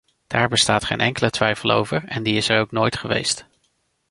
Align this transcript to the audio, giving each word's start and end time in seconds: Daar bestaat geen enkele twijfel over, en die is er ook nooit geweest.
Daar 0.27 0.47
bestaat 0.49 0.83
geen 0.85 0.99
enkele 0.99 1.29
twijfel 1.29 1.71
over, 1.71 2.03
en 2.05 2.23
die 2.23 2.35
is 2.35 2.49
er 2.49 2.59
ook 2.59 2.71
nooit 2.71 2.97
geweest. 2.97 3.45